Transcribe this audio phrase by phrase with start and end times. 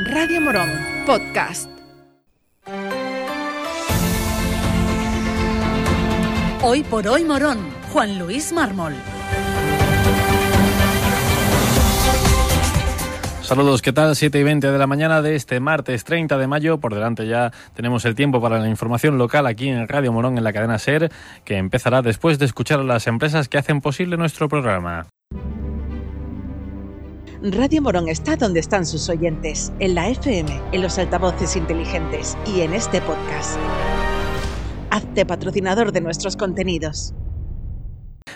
[0.00, 0.70] Radio Morón,
[1.06, 1.68] podcast.
[6.62, 7.58] Hoy por hoy Morón,
[7.92, 8.92] Juan Luis Mármol.
[13.42, 14.14] Saludos, ¿qué tal?
[14.14, 16.78] 7 y 20 de la mañana de este martes 30 de mayo.
[16.78, 20.44] Por delante ya tenemos el tiempo para la información local aquí en Radio Morón en
[20.44, 21.10] la cadena SER,
[21.44, 25.08] que empezará después de escuchar a las empresas que hacen posible nuestro programa.
[27.40, 32.62] Radio Morón está donde están sus oyentes, en la FM, en los altavoces inteligentes y
[32.62, 33.56] en este podcast.
[34.90, 37.14] Hazte patrocinador de nuestros contenidos.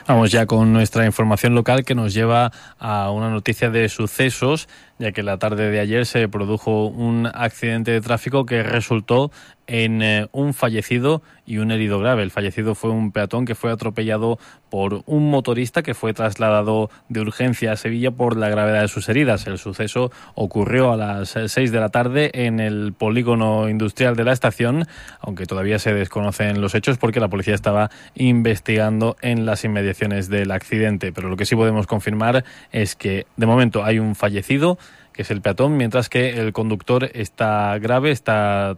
[0.06, 4.68] Vamos ya con nuestra información local que nos lleva a una noticia de sucesos,
[5.02, 9.32] ya que la tarde de ayer se produjo un accidente de tráfico que resultó
[9.66, 12.22] en eh, un fallecido y un herido grave.
[12.22, 14.38] El fallecido fue un peatón que fue atropellado
[14.70, 19.08] por un motorista que fue trasladado de urgencia a Sevilla por la gravedad de sus
[19.08, 19.46] heridas.
[19.46, 24.32] El suceso ocurrió a las 6 de la tarde en el polígono industrial de la
[24.32, 24.86] estación,
[25.20, 30.50] aunque todavía se desconocen los hechos porque la policía estaba investigando en las inmediaciones del
[30.52, 31.12] accidente.
[31.12, 34.78] Pero lo que sí podemos confirmar es que de momento hay un fallecido
[35.12, 38.74] que es el peatón, mientras que el conductor está grave, está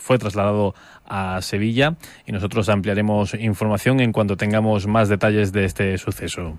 [0.00, 0.74] fue trasladado
[1.06, 1.96] a Sevilla
[2.26, 6.58] y nosotros ampliaremos información en cuanto tengamos más detalles de este suceso.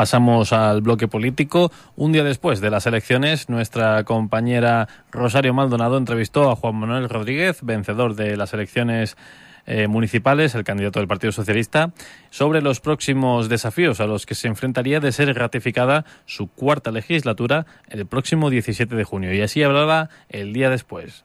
[0.00, 1.70] Pasamos al bloque político.
[1.94, 7.58] Un día después de las elecciones, nuestra compañera Rosario Maldonado entrevistó a Juan Manuel Rodríguez,
[7.62, 9.18] vencedor de las elecciones
[9.66, 11.92] eh, municipales, el candidato del Partido Socialista,
[12.30, 17.66] sobre los próximos desafíos a los que se enfrentaría de ser ratificada su cuarta legislatura
[17.88, 19.32] el próximo 17 de junio.
[19.34, 21.24] Y así hablaba el día después.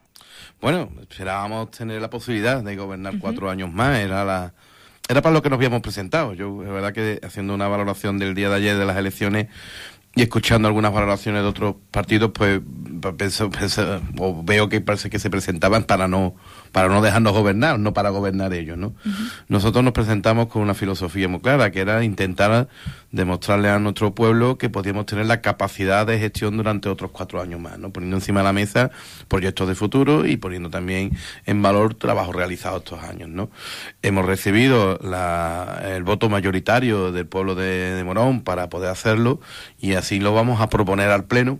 [0.61, 4.00] Bueno, esperábamos tener la posibilidad de gobernar cuatro años más.
[4.00, 4.53] Era la
[5.08, 6.33] era para lo que nos habíamos presentado.
[6.33, 9.47] Yo, la verdad que haciendo una valoración del día de ayer de las elecciones,
[10.16, 12.61] y escuchando algunas valoraciones de otros partidos, pues
[14.17, 16.36] o veo que parece que se presentaban para no
[16.76, 18.94] para no dejarnos gobernar, no para gobernar ellos, ¿no?
[19.47, 22.68] Nosotros nos presentamos con una filosofía muy clara, que era intentar
[23.13, 27.62] demostrarle a nuestro pueblo que podíamos tener la capacidad de gestión durante otros cuatro años
[27.62, 27.91] más, ¿no?
[27.91, 28.91] Poniendo encima de la mesa
[29.30, 33.50] proyectos de futuro y poniendo también en valor trabajo realizado estos años, ¿no?
[34.02, 35.00] Hemos recibido
[35.81, 39.40] el voto mayoritario del pueblo de, de Morón para poder hacerlo
[39.80, 41.57] y así lo vamos a proponer al Pleno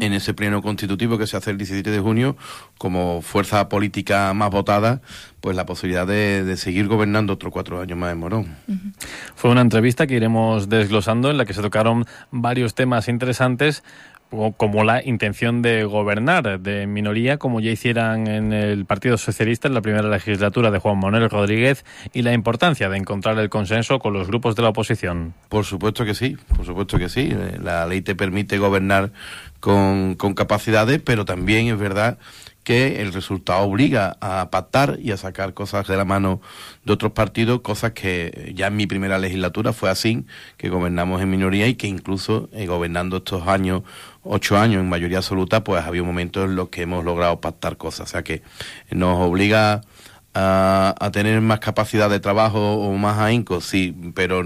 [0.00, 2.36] en ese pleno constitutivo que se hace el 17 de junio,
[2.78, 5.00] como fuerza política más votada,
[5.40, 8.56] pues la posibilidad de, seguir gobernando otros cuatro años más en Morón.
[9.34, 13.84] Fue una entrevista que iremos desglosando en la que se tocaron varios temas interesantes,
[14.56, 19.74] como la intención de gobernar de minoría, como ya hicieran en el Partido Socialista en
[19.74, 24.12] la primera legislatura de Juan Manuel Rodríguez, y la importancia de encontrar el consenso con
[24.12, 25.34] los grupos de la oposición.
[25.48, 27.34] Por supuesto que sí, por supuesto que sí.
[27.62, 29.10] La ley te permite gobernar
[29.60, 32.18] con, con capacidades, pero también es verdad
[32.68, 36.42] que el resultado obliga a pactar y a sacar cosas de la mano
[36.84, 40.26] de otros partidos, cosas que ya en mi primera legislatura fue así,
[40.58, 43.84] que gobernamos en minoría y que incluso eh, gobernando estos años,
[44.22, 48.10] ocho años en mayoría absoluta, pues había momentos en los que hemos logrado pactar cosas.
[48.10, 48.42] O sea que
[48.90, 49.80] nos obliga
[50.38, 54.42] a, tener más capacidad de trabajo o más ahínco, sí, pero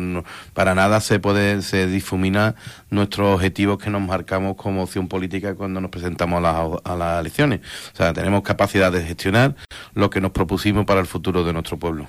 [0.54, 2.54] para nada se puede, se difumina
[2.90, 7.60] nuestros objetivos que nos marcamos como opción política cuando nos presentamos a, a las elecciones.
[7.92, 9.54] O sea, tenemos capacidad de gestionar
[9.94, 12.06] lo que nos propusimos para el futuro de nuestro pueblo.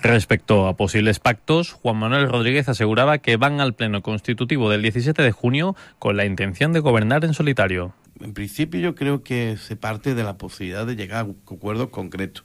[0.00, 5.22] Respecto a posibles pactos, Juan Manuel Rodríguez aseguraba que van al Pleno Constitutivo del 17
[5.22, 7.94] de junio con la intención de gobernar en solitario.
[8.20, 12.44] En principio yo creo que se parte de la posibilidad de llegar a acuerdos concretos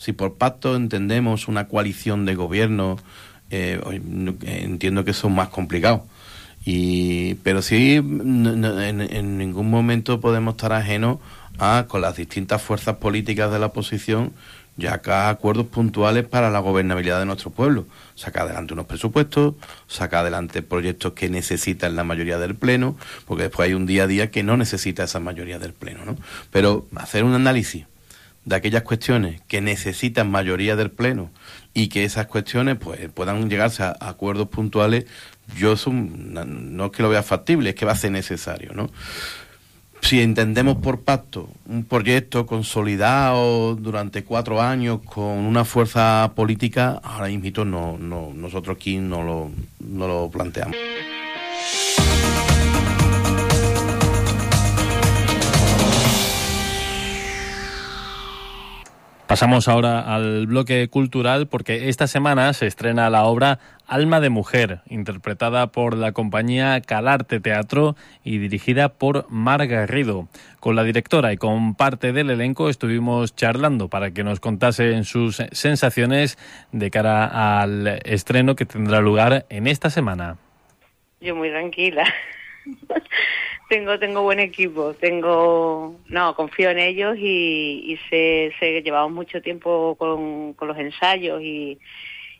[0.00, 2.96] si por pacto entendemos una coalición de gobierno,
[3.50, 3.78] eh,
[4.46, 6.06] entiendo que eso es más complicado.
[6.64, 11.18] Y, pero sí, en, ningún momento podemos estar ajenos
[11.58, 14.32] a, con las distintas fuerzas políticas de la oposición,
[14.78, 17.84] ya acá acuerdos puntuales para la gobernabilidad de nuestro pueblo.
[18.14, 19.56] Saca adelante unos presupuestos,
[19.86, 22.96] saca adelante proyectos que necesitan la mayoría del Pleno,
[23.26, 26.06] porque después hay un día a día que no necesita esa mayoría del Pleno.
[26.06, 26.16] ¿no?
[26.50, 27.84] Pero hacer un análisis
[28.44, 31.30] de aquellas cuestiones que necesitan mayoría del Pleno
[31.74, 35.06] y que esas cuestiones pues puedan llegarse a, acuerdos puntuales,
[35.56, 38.90] yo no es que lo vea factible, es que va a ser necesario, ¿no?
[40.02, 47.28] Si entendemos por pacto un proyecto consolidado durante cuatro años con una fuerza política, ahora
[47.28, 50.74] mismo no, no, nosotros aquí no lo, no lo planteamos.
[59.30, 64.80] Pasamos ahora al bloque cultural porque esta semana se estrena la obra Alma de Mujer,
[64.88, 67.94] interpretada por la compañía Calarte Teatro
[68.24, 70.26] y dirigida por Mar Garrido.
[70.58, 75.36] Con la directora y con parte del elenco estuvimos charlando para que nos contase sus
[75.52, 76.36] sensaciones
[76.72, 80.38] de cara al estreno que tendrá lugar en esta semana.
[81.20, 82.02] Yo muy tranquila.
[83.68, 89.40] tengo tengo buen equipo, tengo no confío en ellos y, y sé, sé llevamos mucho
[89.40, 91.78] tiempo con, con los ensayos y,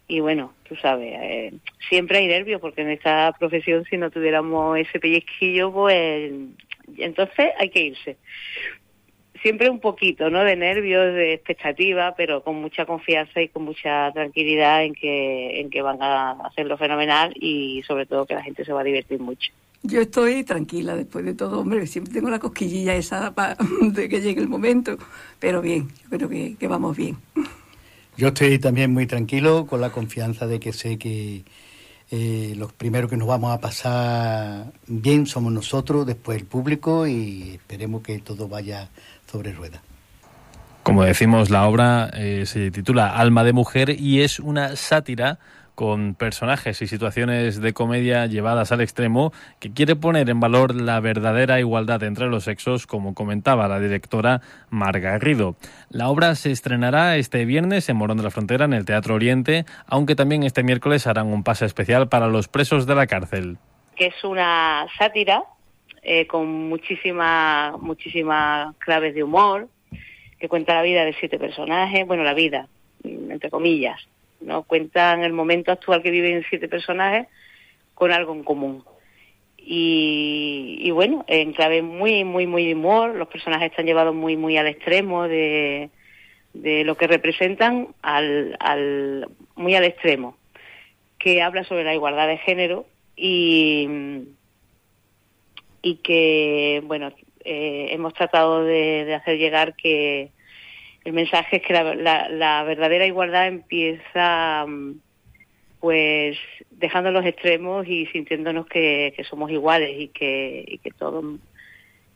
[0.08, 1.52] y bueno, tú sabes, eh,
[1.88, 6.32] siempre hay nervios porque en esta profesión si no tuviéramos ese pellizquillo, pues
[6.96, 8.16] entonces hay que irse.
[9.42, 10.44] Siempre un poquito, ¿no?
[10.44, 15.70] De nervios, de expectativa, pero con mucha confianza y con mucha tranquilidad en que, en
[15.70, 19.18] que van a hacerlo fenomenal y sobre todo que la gente se va a divertir
[19.18, 19.50] mucho.
[19.82, 23.32] Yo estoy tranquila después de todo, hombre, siempre tengo la cosquillilla esa
[23.80, 24.98] de que llegue el momento,
[25.38, 27.16] pero bien, yo creo que, que vamos bien.
[28.18, 31.44] Yo estoy también muy tranquilo, con la confianza de que sé que
[32.10, 37.52] eh, los primeros que nos vamos a pasar bien somos nosotros, después el público y
[37.54, 38.88] esperemos que todo vaya
[39.30, 39.80] sobre ruedas.
[40.82, 45.38] Como decimos, la obra eh, se titula Alma de Mujer y es una sátira
[45.80, 51.00] con personajes y situaciones de comedia llevadas al extremo, que quiere poner en valor la
[51.00, 55.56] verdadera igualdad entre los sexos, como comentaba la directora Marga Garrido.
[55.88, 59.64] La obra se estrenará este viernes en Morón de la Frontera, en el Teatro Oriente,
[59.86, 63.56] aunque también este miércoles harán un pase especial para los presos de la cárcel.
[63.96, 65.44] Que es una sátira
[66.02, 69.70] eh, con muchísimas muchísimas claves de humor,
[70.38, 72.68] que cuenta la vida de siete personajes, bueno, la vida,
[73.02, 73.98] entre comillas,
[74.40, 74.62] ¿no?
[74.64, 77.26] Cuentan el momento actual que viven siete personajes
[77.94, 78.84] con algo en común.
[79.56, 84.66] Y, bueno, en clave muy, muy, muy humor, los personajes están llevados muy, muy al
[84.66, 85.90] extremo de,
[86.54, 90.36] de lo que representan, al, muy al extremo,
[91.18, 93.86] que habla sobre la igualdad de género y,
[95.82, 97.12] y que, bueno,
[97.44, 100.30] eh, hemos tratado de hacer llegar que,
[101.10, 104.64] el mensaje es que la, la, la verdadera igualdad empieza
[105.80, 106.38] pues
[106.70, 111.24] dejando los extremos y sintiéndonos que, somos iguales y que, y que todos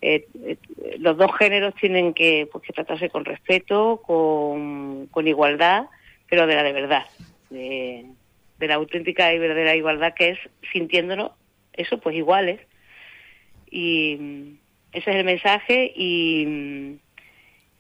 [0.01, 0.59] eh, eh,
[0.99, 5.87] los dos géneros tienen que, pues, que tratarse con respeto, con, igualdad,
[6.29, 7.05] pero de la de verdad,
[7.51, 8.05] de,
[8.59, 10.39] de la auténtica y verdadera igualdad que es
[10.73, 11.33] sintiéndonos
[11.73, 12.61] eso pues iguales.
[13.71, 14.59] Y
[14.93, 17.01] ese es el mensaje y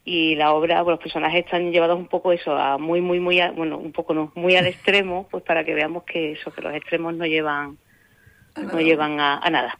[0.04, 3.52] y la obra, los personajes están llevados un poco eso, a muy, muy, muy, a,
[3.52, 6.74] bueno, un poco no, muy al extremo, pues para que veamos que eso, que los
[6.74, 7.78] extremos no llevan,
[8.56, 9.78] no llevan a, a nada.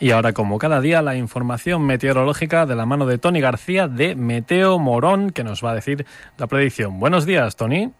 [0.00, 4.14] Y ahora, como cada día, la información meteorológica de la mano de Tony García de
[4.14, 6.06] Meteo Morón, que nos va a decir
[6.36, 7.00] la predicción.
[7.00, 7.90] Buenos días, Tony.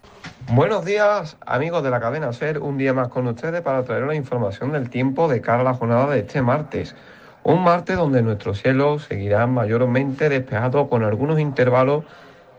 [0.51, 2.61] Buenos días, amigos de la cadena SER.
[2.61, 5.75] Un día más con ustedes para traer la información del tiempo de cara a la
[5.75, 6.97] jornada de este martes.
[7.45, 12.05] Un martes donde nuestro cielo seguirá mayormente despejado con algunos intervalos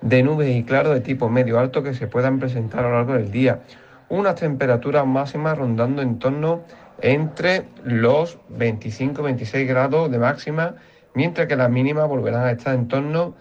[0.01, 3.13] de nubes y claro de tipo medio alto que se puedan presentar a lo largo
[3.13, 3.61] del día.
[4.07, 6.61] Unas temperaturas máximas rondando en torno
[7.01, 10.75] entre los 25-26 grados de máxima,
[11.15, 13.33] mientras que las mínimas volverán a estar en torno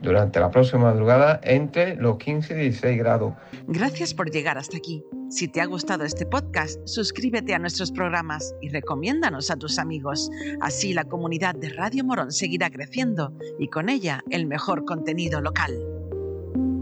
[0.00, 3.34] durante la próxima madrugada entre los 15 y 16 grados.
[3.66, 5.02] Gracias por llegar hasta aquí.
[5.30, 10.30] Si te ha gustado este podcast, suscríbete a nuestros programas y recomiéndanos a tus amigos.
[10.60, 15.93] Así la comunidad de Radio Morón seguirá creciendo y con ella el mejor contenido local.